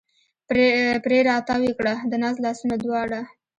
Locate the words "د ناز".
2.11-2.35